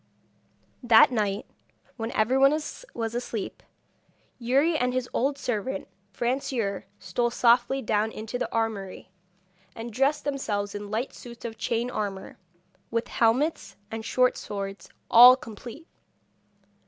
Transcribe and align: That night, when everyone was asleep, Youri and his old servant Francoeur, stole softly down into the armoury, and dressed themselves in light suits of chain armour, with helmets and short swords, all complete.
That 0.81 1.11
night, 1.11 1.45
when 1.95 2.09
everyone 2.13 2.49
was 2.49 2.85
asleep, 3.13 3.61
Youri 4.39 4.75
and 4.75 4.93
his 4.95 5.07
old 5.13 5.37
servant 5.37 5.87
Francoeur, 6.11 6.85
stole 6.97 7.29
softly 7.29 7.83
down 7.83 8.11
into 8.11 8.39
the 8.39 8.51
armoury, 8.51 9.11
and 9.75 9.93
dressed 9.93 10.23
themselves 10.23 10.73
in 10.73 10.89
light 10.89 11.13
suits 11.13 11.45
of 11.45 11.55
chain 11.59 11.91
armour, 11.91 12.39
with 12.89 13.09
helmets 13.09 13.75
and 13.91 14.03
short 14.03 14.37
swords, 14.37 14.89
all 15.11 15.35
complete. 15.35 15.87